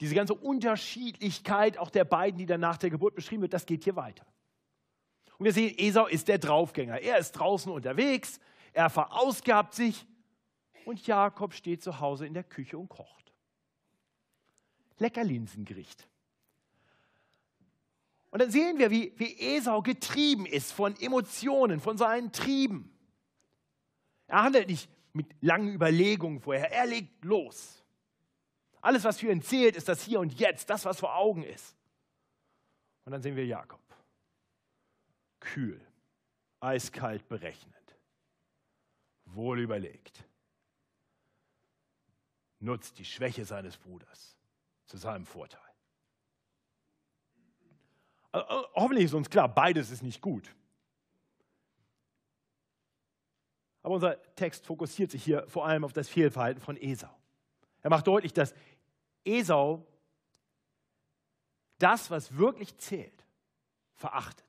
[0.00, 3.84] Diese ganze Unterschiedlichkeit auch der beiden, die dann nach der Geburt beschrieben wird, das geht
[3.84, 4.26] hier weiter.
[5.38, 7.00] Und wir sehen, Esau ist der Draufgänger.
[7.00, 8.40] Er ist draußen unterwegs,
[8.72, 10.06] er verausgabt sich
[10.84, 13.32] und Jakob steht zu Hause in der Küche und kocht.
[14.98, 16.06] Lecker Linsengericht.
[18.30, 22.92] Und dann sehen wir, wie, wie Esau getrieben ist von Emotionen, von seinen Trieben.
[24.26, 27.83] Er handelt nicht mit langen Überlegungen vorher, er legt los.
[28.84, 31.74] Alles, was für ihn zählt, ist das Hier und Jetzt, das, was vor Augen ist.
[33.06, 33.80] Und dann sehen wir Jakob.
[35.40, 35.80] Kühl,
[36.60, 37.96] eiskalt berechnend,
[39.24, 40.22] wohl überlegt.
[42.60, 44.36] Nutzt die Schwäche seines Bruders
[44.84, 45.60] zu seinem Vorteil.
[48.32, 48.42] Äh,
[48.74, 50.54] hoffentlich ist uns klar, beides ist nicht gut.
[53.82, 57.08] Aber unser Text fokussiert sich hier vor allem auf das Fehlverhalten von Esau.
[57.84, 58.54] Er macht deutlich, dass
[59.24, 59.86] Esau
[61.78, 63.24] das, was wirklich zählt,
[63.94, 64.44] verachtet.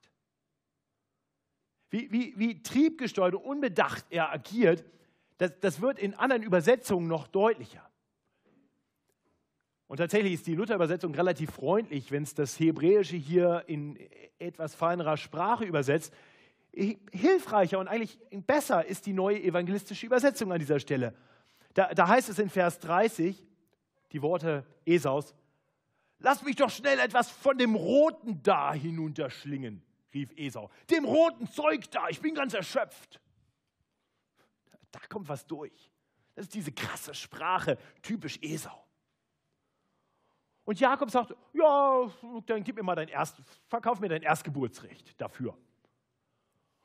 [1.90, 4.84] Wie, wie, wie triebgesteuert und unbedacht er agiert,
[5.38, 7.88] das, das wird in anderen Übersetzungen noch deutlicher.
[9.88, 13.98] Und tatsächlich ist die Luther-Übersetzung relativ freundlich, wenn es das Hebräische hier in
[14.38, 16.12] etwas feinerer Sprache übersetzt
[16.76, 21.14] hilfreicher und eigentlich besser ist die neue evangelistische Übersetzung an dieser Stelle.
[21.74, 23.45] Da, da heißt es in Vers 30,
[24.16, 25.34] die Worte Esaus,
[26.18, 29.82] Lass mich doch schnell etwas von dem Roten da hinunterschlingen,
[30.14, 30.70] rief Esau.
[30.90, 33.20] Dem roten Zeug da, ich bin ganz erschöpft.
[34.90, 35.92] Da kommt was durch.
[36.34, 38.82] Das ist diese krasse Sprache, typisch Esau.
[40.64, 42.10] Und Jakob sagt, ja,
[42.46, 43.36] dann gib mir mal dein Erst,
[43.68, 45.56] verkauf mir dein Erstgeburtsrecht dafür.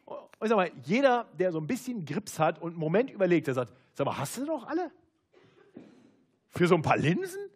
[0.06, 3.54] Und sag mal, jeder, der so ein bisschen Grips hat und einen Moment überlegt, der
[3.54, 4.92] sagt, sag mal, hast du noch alle?
[6.52, 7.50] Für so ein paar Linsen?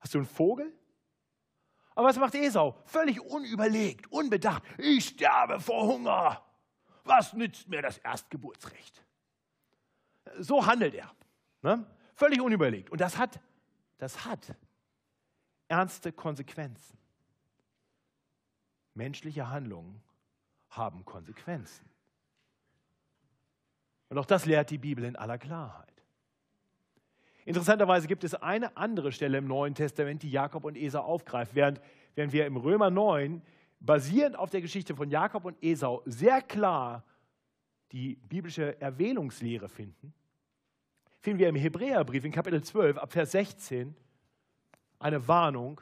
[0.00, 0.72] Hast du einen Vogel?
[1.94, 2.78] Aber was macht Esau?
[2.84, 4.62] Völlig unüberlegt, unbedacht.
[4.76, 6.44] Ich sterbe vor Hunger.
[7.04, 9.02] Was nützt mir das Erstgeburtsrecht?
[10.38, 11.10] So handelt er.
[11.62, 11.86] Ne?
[12.14, 12.90] Völlig unüberlegt.
[12.90, 13.40] Und das hat,
[13.98, 14.54] das hat
[15.68, 16.98] ernste Konsequenzen.
[18.94, 20.02] Menschliche Handlungen
[20.70, 21.88] haben Konsequenzen.
[24.08, 25.95] Und auch das lehrt die Bibel in aller Klarheit.
[27.46, 31.80] Interessanterweise gibt es eine andere Stelle im Neuen Testament, die Jakob und Esau aufgreift, während,
[32.16, 33.40] während wir im Römer 9
[33.78, 37.04] basierend auf der Geschichte von Jakob und Esau sehr klar
[37.92, 40.12] die biblische Erwählungslehre finden,
[41.20, 43.94] finden wir im Hebräerbrief in Kapitel 12 ab Vers 16
[44.98, 45.80] eine Warnung,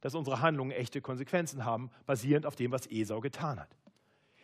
[0.00, 3.76] dass unsere Handlungen echte Konsequenzen haben, basierend auf dem, was Esau getan hat.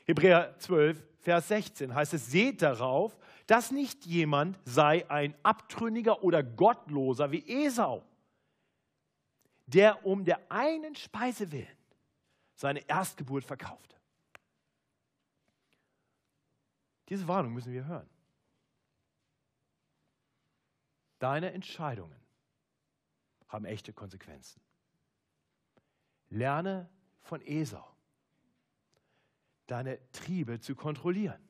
[0.05, 6.43] Hebräer 12, Vers 16 heißt es, seht darauf, dass nicht jemand sei ein Abtrünniger oder
[6.43, 8.05] Gottloser wie Esau,
[9.67, 11.77] der um der einen Speise willen
[12.55, 13.97] seine Erstgeburt verkaufte.
[17.09, 18.09] Diese Warnung müssen wir hören.
[21.19, 22.21] Deine Entscheidungen
[23.49, 24.61] haben echte Konsequenzen.
[26.31, 26.88] Lerne
[27.21, 27.91] von Esau,
[29.73, 31.41] deine Triebe zu kontrollieren.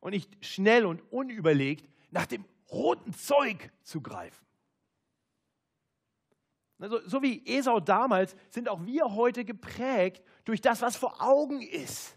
[0.00, 4.46] Und nicht schnell und unüberlegt nach dem roten Zeug zu greifen.
[6.78, 11.60] Also, so wie Esau damals sind auch wir heute geprägt durch das, was vor Augen
[11.60, 12.16] ist.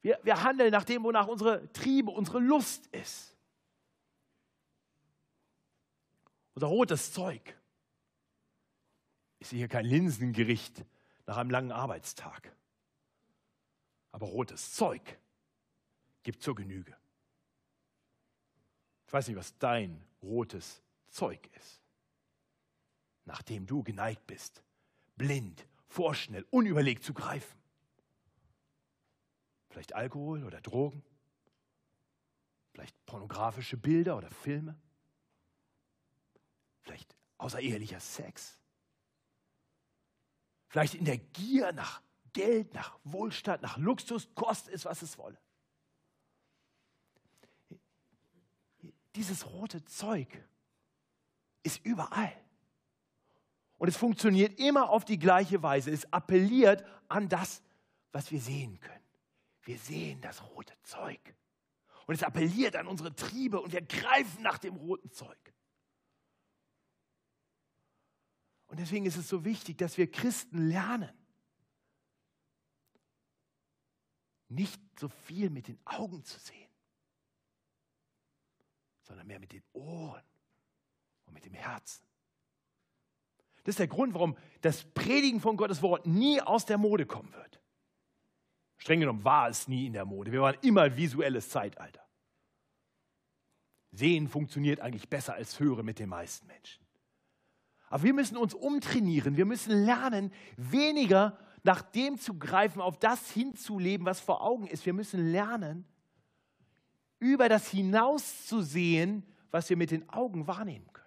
[0.00, 3.36] Wir, wir handeln nach dem, wonach unsere Triebe, unsere Lust ist.
[6.54, 7.54] Unser rotes Zeug
[9.40, 10.86] ist hier kein Linsengericht
[11.28, 12.56] nach einem langen Arbeitstag.
[14.12, 15.18] Aber rotes Zeug
[16.22, 16.96] gibt zur Genüge.
[19.06, 21.82] Ich weiß nicht, was dein rotes Zeug ist,
[23.26, 24.62] nachdem du geneigt bist,
[25.16, 27.58] blind, vorschnell, unüberlegt zu greifen.
[29.68, 31.04] Vielleicht Alkohol oder Drogen,
[32.72, 34.78] vielleicht pornografische Bilder oder Filme,
[36.80, 38.57] vielleicht außerehelicher Sex,
[40.68, 42.02] vielleicht in der Gier nach
[42.32, 45.38] Geld, nach Wohlstand, nach Luxus, koste es, was es wolle.
[49.14, 50.28] Dieses rote Zeug
[51.62, 52.32] ist überall.
[53.78, 55.90] Und es funktioniert immer auf die gleiche Weise.
[55.90, 57.62] Es appelliert an das,
[58.12, 59.04] was wir sehen können.
[59.62, 61.20] Wir sehen das rote Zeug.
[62.06, 65.52] Und es appelliert an unsere Triebe und wir greifen nach dem roten Zeug.
[68.68, 71.12] Und deswegen ist es so wichtig, dass wir Christen lernen,
[74.48, 76.70] nicht so viel mit den Augen zu sehen,
[79.02, 80.24] sondern mehr mit den Ohren
[81.26, 82.06] und mit dem Herzen.
[83.64, 87.32] Das ist der Grund, warum das Predigen von Gottes Wort nie aus der Mode kommen
[87.32, 87.60] wird.
[88.78, 90.32] Streng genommen war es nie in der Mode.
[90.32, 92.06] Wir waren immer visuelles Zeitalter.
[93.90, 96.87] Sehen funktioniert eigentlich besser als Hören mit den meisten Menschen.
[97.90, 99.36] Aber wir müssen uns umtrainieren.
[99.36, 104.86] Wir müssen lernen, weniger nach dem zu greifen, auf das hinzuleben, was vor Augen ist.
[104.86, 105.86] Wir müssen lernen,
[107.18, 111.06] über das hinauszusehen, was wir mit den Augen wahrnehmen können.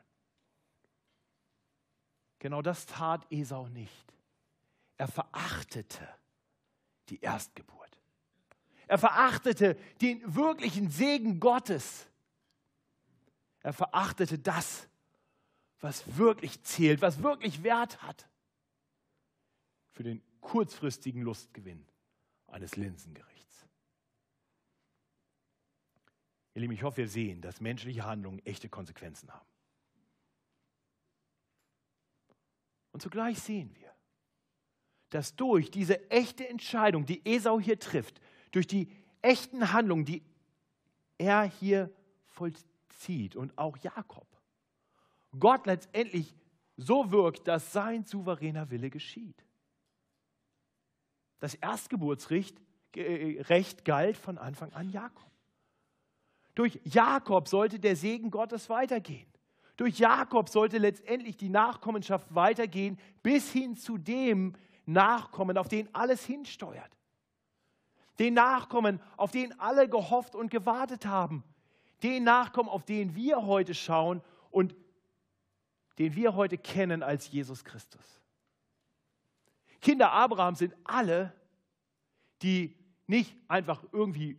[2.39, 4.13] Genau das tat Esau nicht.
[4.97, 6.07] Er verachtete
[7.09, 7.99] die Erstgeburt.
[8.87, 12.07] Er verachtete den wirklichen Segen Gottes.
[13.61, 14.89] Er verachtete das,
[15.81, 18.29] was wirklich zählt, was wirklich Wert hat
[19.91, 21.85] für den kurzfristigen Lustgewinn
[22.47, 23.65] eines Linsengerichts.
[26.53, 29.47] Ihr Lieben, ich hoffe, wir sehen, dass menschliche Handlungen echte Konsequenzen haben.
[32.91, 33.93] Und zugleich sehen wir,
[35.09, 38.91] dass durch diese echte Entscheidung, die Esau hier trifft, durch die
[39.21, 40.23] echten Handlungen, die
[41.17, 41.93] er hier
[42.25, 44.27] vollzieht und auch Jakob,
[45.39, 46.35] Gott letztendlich
[46.77, 49.45] so wirkt, dass sein souveräner Wille geschieht.
[51.39, 52.57] Das Erstgeburtsrecht
[52.95, 55.29] äh, Recht galt von Anfang an Jakob.
[56.55, 59.27] Durch Jakob sollte der Segen Gottes weitergehen.
[59.77, 64.53] Durch Jakob sollte letztendlich die Nachkommenschaft weitergehen bis hin zu dem
[64.85, 66.91] Nachkommen, auf den alles hinsteuert.
[68.19, 71.43] Den Nachkommen, auf den alle gehofft und gewartet haben.
[72.03, 74.75] Den Nachkommen, auf den wir heute schauen und
[75.97, 78.21] den wir heute kennen als Jesus Christus.
[79.81, 81.33] Kinder Abrahams sind alle,
[82.41, 82.77] die
[83.07, 84.37] nicht einfach irgendwie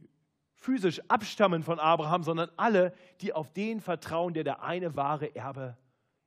[0.55, 5.77] physisch abstammen von Abraham, sondern alle, die auf den vertrauen, der der eine wahre Erbe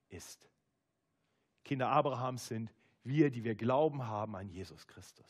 [0.10, 0.50] ist.
[1.64, 5.26] Kinder Abrahams sind wir, die wir Glauben haben an Jesus Christus.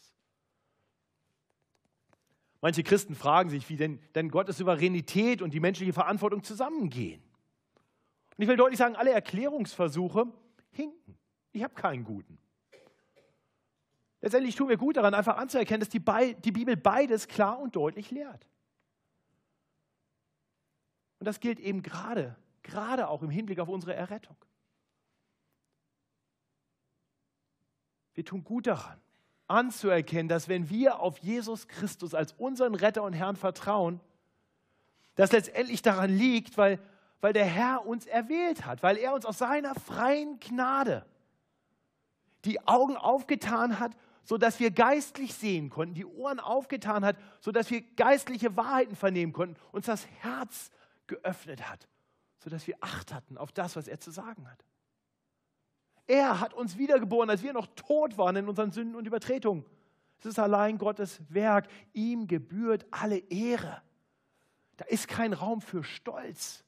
[2.62, 7.22] Manche Christen fragen sich, wie denn, denn Gottes Souveränität und die menschliche Verantwortung zusammengehen.
[8.38, 10.28] Und ich will deutlich sagen, alle Erklärungsversuche
[10.72, 11.18] hinken.
[11.52, 12.38] Ich habe keinen guten.
[14.22, 16.02] Letztendlich tun wir gut daran, einfach anzuerkennen, dass die,
[16.42, 18.46] die Bibel beides klar und deutlich lehrt.
[21.20, 24.36] Und das gilt eben gerade, gerade auch im Hinblick auf unsere Errettung.
[28.16, 29.00] Wir tun gut daran,
[29.48, 34.02] anzuerkennen, dass wenn wir auf Jesus Christus als unseren Retter und Herrn vertrauen,
[35.16, 36.80] das letztendlich daran liegt, weil
[37.22, 41.06] weil der Herr uns erwählt hat, weil er uns aus seiner freien Gnade
[42.46, 43.92] die Augen aufgetan hat,
[44.24, 49.56] sodass wir geistlich sehen konnten, die Ohren aufgetan hat, sodass wir geistliche Wahrheiten vernehmen konnten,
[49.72, 50.72] uns das Herz
[51.08, 51.88] geöffnet hat,
[52.40, 54.64] sodass wir Acht hatten auf das, was er zu sagen hat.
[56.08, 59.66] Er hat uns wiedergeboren, als wir noch tot waren in unseren Sünden und Übertretungen,
[60.20, 61.68] Es ist allein Gottes Werk.
[61.94, 63.82] Ihm gebührt alle Ehre.
[64.78, 66.65] Da ist kein Raum für Stolz.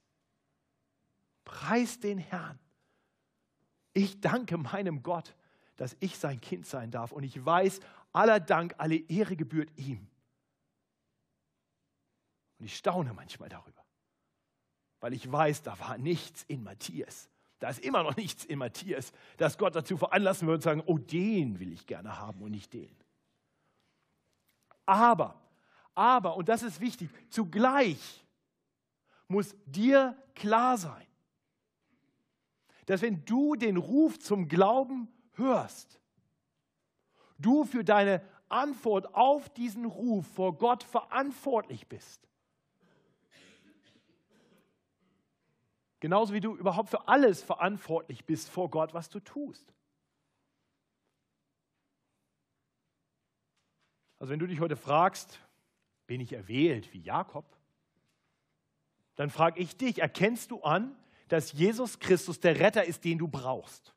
[1.48, 2.60] Preis den Herrn.
[3.94, 5.34] Ich danke meinem Gott,
[5.78, 7.14] dass ich sein Kind sein darf.
[7.14, 7.80] Und ich weiß,
[8.12, 10.06] aller Dank, alle Ehre gebührt ihm.
[12.60, 13.86] Und ich staune manchmal darüber,
[15.00, 17.30] weil ich weiß, da war nichts in Matthias.
[17.60, 20.98] Da ist immer noch nichts in Matthias, das Gott dazu veranlassen würde, zu sagen, oh,
[20.98, 22.94] den will ich gerne haben und nicht den.
[24.86, 25.40] Aber,
[25.96, 28.26] aber, und das ist wichtig, zugleich
[29.30, 31.07] muss dir klar sein,
[32.88, 36.00] dass wenn du den Ruf zum Glauben hörst,
[37.38, 42.28] du für deine Antwort auf diesen Ruf vor Gott verantwortlich bist.
[46.00, 49.74] Genauso wie du überhaupt für alles verantwortlich bist vor Gott, was du tust.
[54.18, 55.42] Also wenn du dich heute fragst,
[56.06, 57.46] bin ich erwählt wie Jakob,
[59.16, 60.96] dann frage ich dich, erkennst du an,
[61.28, 63.94] dass Jesus Christus der Retter ist, den du brauchst?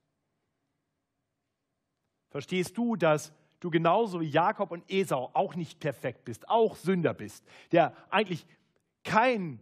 [2.31, 7.15] Verstehst du, dass du genauso wie Jakob und Esau auch nicht perfekt bist, auch Sünder
[7.15, 8.47] bist, der eigentlich
[9.05, 9.61] keinen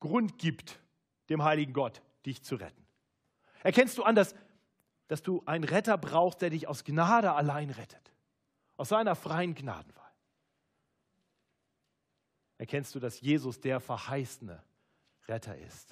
[0.00, 0.80] Grund gibt,
[1.28, 2.86] dem heiligen Gott dich zu retten?
[3.62, 4.34] Erkennst du an, dass,
[5.08, 8.12] dass du einen Retter brauchst, der dich aus Gnade allein rettet,
[8.76, 10.02] aus seiner freien Gnadenwahl?
[12.58, 14.62] Erkennst du, dass Jesus der verheißene
[15.26, 15.90] Retter ist?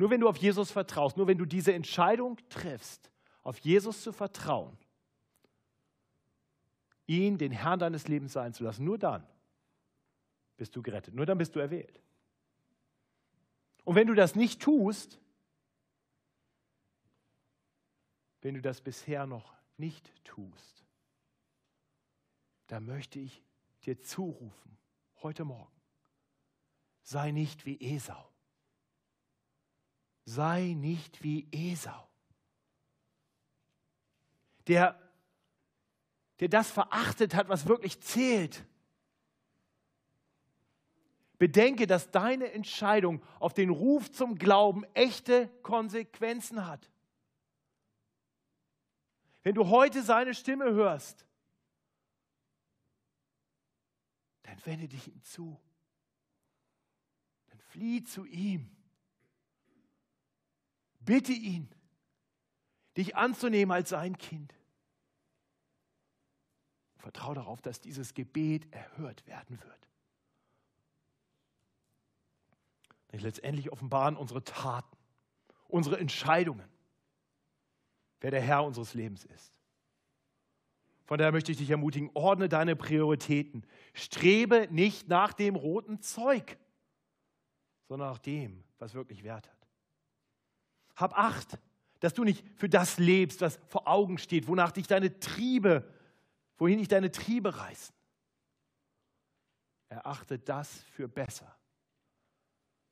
[0.00, 3.10] Nur wenn du auf Jesus vertraust, nur wenn du diese Entscheidung triffst,
[3.42, 4.78] auf Jesus zu vertrauen,
[7.06, 9.26] ihn den Herrn deines Lebens sein zu lassen, nur dann
[10.56, 12.00] bist du gerettet, nur dann bist du erwählt.
[13.84, 15.20] Und wenn du das nicht tust,
[18.40, 20.82] wenn du das bisher noch nicht tust,
[22.68, 23.44] dann möchte ich
[23.82, 24.78] dir zurufen,
[25.20, 25.78] heute Morgen,
[27.02, 28.30] sei nicht wie Esau.
[30.30, 32.10] Sei nicht wie Esau
[34.70, 34.96] der,
[36.38, 38.64] der das verachtet hat, was wirklich zählt.
[41.38, 46.88] Bedenke, dass deine Entscheidung auf den Ruf zum Glauben echte Konsequenzen hat.
[49.42, 51.26] Wenn du heute seine Stimme hörst,
[54.42, 55.58] dann wende dich ihm zu.
[57.48, 58.70] Dann flieh zu ihm.
[61.00, 61.68] Bitte ihn,
[62.96, 64.54] dich anzunehmen als sein Kind.
[66.96, 69.88] Vertraue darauf, dass dieses Gebet erhört werden wird.
[73.12, 74.96] Denn letztendlich offenbaren unsere Taten,
[75.68, 76.68] unsere Entscheidungen,
[78.20, 79.58] wer der Herr unseres Lebens ist.
[81.06, 83.66] Von daher möchte ich dich ermutigen, ordne deine Prioritäten.
[83.94, 86.56] Strebe nicht nach dem roten Zeug,
[87.88, 89.59] sondern nach dem, was wirklich Wert hat.
[90.96, 91.58] Hab Acht,
[92.00, 95.86] dass du nicht für das lebst, was vor Augen steht, wonach dich deine Triebe
[96.60, 97.94] wohin dich deine Triebe reißen.
[99.88, 101.56] Erachte das für besser,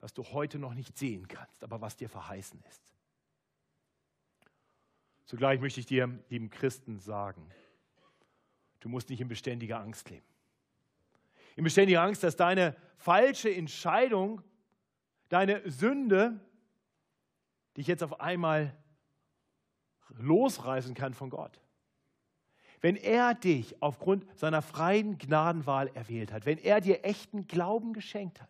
[0.01, 2.83] was du heute noch nicht sehen kannst, aber was dir verheißen ist.
[5.27, 7.49] Zugleich möchte ich dir, lieben Christen, sagen,
[8.81, 10.27] du musst nicht in beständiger Angst leben.
[11.55, 14.43] In beständiger Angst, dass deine falsche Entscheidung,
[15.29, 16.41] deine Sünde
[17.79, 18.77] dich jetzt auf einmal
[20.17, 21.61] losreißen kann von Gott.
[22.81, 28.41] Wenn er dich aufgrund seiner freien Gnadenwahl erwählt hat, wenn er dir echten Glauben geschenkt
[28.41, 28.49] hat,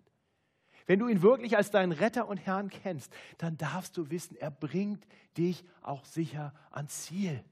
[0.86, 4.50] wenn du ihn wirklich als deinen Retter und Herrn kennst, dann darfst du wissen, er
[4.50, 5.06] bringt
[5.36, 7.44] dich auch sicher ans Ziel,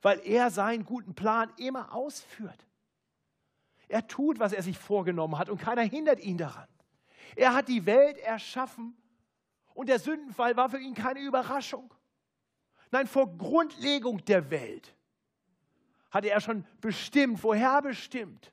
[0.00, 2.66] weil er seinen guten Plan immer ausführt.
[3.88, 6.68] Er tut, was er sich vorgenommen hat und keiner hindert ihn daran.
[7.36, 8.96] Er hat die Welt erschaffen
[9.74, 11.92] und der Sündenfall war für ihn keine Überraschung.
[12.90, 14.94] Nein, vor Grundlegung der Welt
[16.10, 18.52] hatte er schon bestimmt, vorherbestimmt,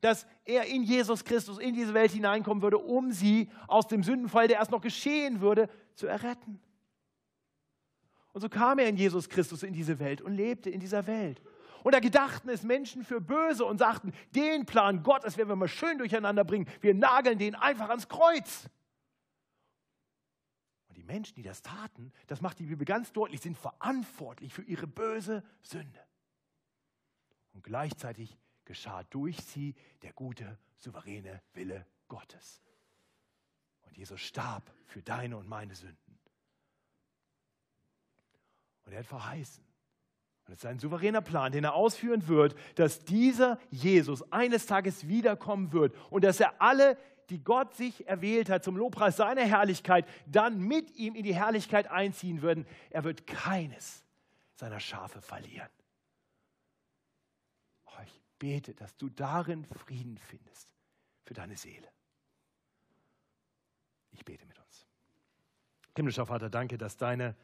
[0.00, 4.48] dass er in Jesus Christus in diese Welt hineinkommen würde, um sie aus dem Sündenfall,
[4.48, 6.60] der erst noch geschehen würde, zu erretten.
[8.32, 11.40] Und so kam er in Jesus Christus in diese Welt und lebte in dieser Welt.
[11.84, 15.68] Und da gedachten es Menschen für böse und sagten, den Plan Gottes werden wir mal
[15.68, 16.66] schön durcheinander bringen.
[16.80, 18.68] Wir nageln den einfach ans Kreuz.
[21.06, 25.42] Menschen, die das taten, das macht die Bibel ganz deutlich, sind verantwortlich für ihre böse
[25.62, 26.00] Sünde.
[27.52, 32.62] Und gleichzeitig geschah durch sie der gute, souveräne Wille Gottes.
[33.82, 36.18] Und Jesus starb für deine und meine Sünden.
[38.84, 39.64] Und er hat verheißen,
[40.46, 45.08] Und es ist ein souveräner Plan, den er ausführen wird, dass dieser Jesus eines Tages
[45.08, 46.98] wiederkommen wird und dass er alle,
[47.30, 51.90] die Gott sich erwählt hat zum Lobpreis seiner Herrlichkeit, dann mit ihm in die Herrlichkeit
[51.90, 52.66] einziehen würden.
[52.90, 54.04] Er wird keines
[54.54, 55.68] seiner Schafe verlieren.
[57.86, 60.72] Oh, ich bete, dass du darin Frieden findest
[61.24, 61.88] für deine Seele.
[64.12, 64.86] Ich bete mit uns.
[65.96, 67.34] Himmlischer Vater, danke, dass deine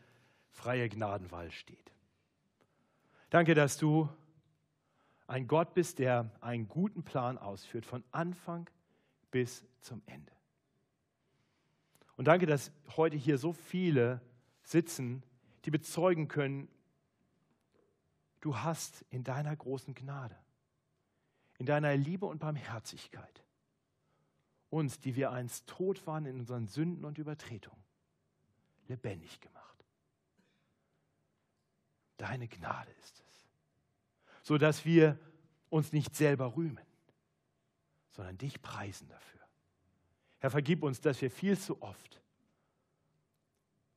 [0.50, 1.92] freie Gnadenwahl steht.
[3.30, 4.08] Danke, dass du
[5.26, 8.68] ein Gott bist, der einen guten Plan ausführt, von Anfang
[9.30, 10.32] bis zum Ende.
[12.16, 14.20] Und danke, dass heute hier so viele
[14.62, 15.22] sitzen,
[15.64, 16.68] die bezeugen können,
[18.40, 20.36] du hast in deiner großen Gnade,
[21.58, 23.44] in deiner Liebe und Barmherzigkeit
[24.70, 27.84] uns, die wir einst tot waren in unseren Sünden und Übertretungen,
[28.86, 29.84] lebendig gemacht.
[32.16, 33.48] Deine Gnade ist es.
[34.42, 35.18] So dass wir
[35.68, 36.84] uns nicht selber rühmen,
[38.20, 39.40] sondern dich preisen dafür.
[40.40, 42.20] Herr, vergib uns, dass wir viel zu oft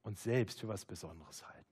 [0.01, 1.65] uns selbst für was Besonderes halten.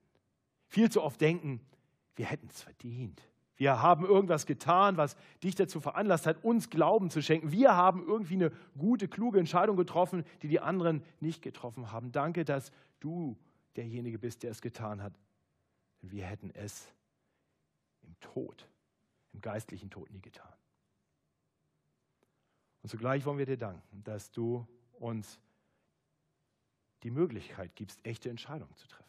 [0.66, 1.66] Viel zu oft denken,
[2.14, 3.22] wir hätten es verdient.
[3.56, 7.52] Wir haben irgendwas getan, was dich dazu veranlasst hat, uns Glauben zu schenken.
[7.52, 12.12] Wir haben irgendwie eine gute, kluge Entscheidung getroffen, die die anderen nicht getroffen haben.
[12.12, 13.38] Danke, dass du
[13.76, 15.14] derjenige bist, der es getan hat,
[16.02, 16.92] wir hätten es
[18.02, 18.68] im Tod,
[19.32, 20.52] im geistlichen Tod nie getan.
[22.82, 24.66] Und zugleich wollen wir dir danken, dass du
[24.98, 25.38] uns
[27.02, 29.08] die Möglichkeit gibst, echte Entscheidungen zu treffen.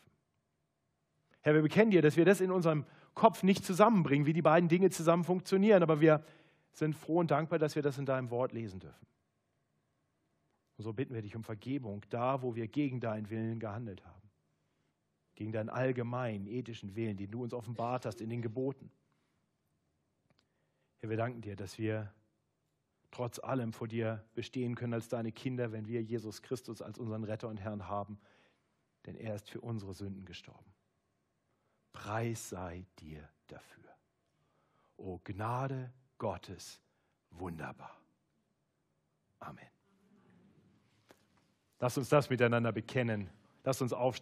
[1.42, 4.70] Herr, wir bekennen dir, dass wir das in unserem Kopf nicht zusammenbringen, wie die beiden
[4.70, 6.24] Dinge zusammen funktionieren, aber wir
[6.72, 9.06] sind froh und dankbar, dass wir das in deinem Wort lesen dürfen.
[10.78, 14.24] Und so bitten wir dich um Vergebung da, wo wir gegen deinen Willen gehandelt haben
[15.36, 18.92] gegen deinen allgemeinen ethischen Willen, den du uns offenbart hast in den Geboten.
[21.00, 22.14] Herr, wir danken dir, dass wir
[23.14, 27.24] trotz allem vor dir bestehen können als deine Kinder, wenn wir Jesus Christus als unseren
[27.24, 28.20] Retter und Herrn haben,
[29.06, 30.74] denn er ist für unsere Sünden gestorben.
[31.94, 33.84] Preis sei dir dafür.
[34.98, 36.82] O Gnade Gottes,
[37.30, 37.96] wunderbar.
[39.40, 39.68] Amen.
[41.80, 43.30] Lass uns das miteinander bekennen.
[43.64, 44.22] Lass uns aufstehen.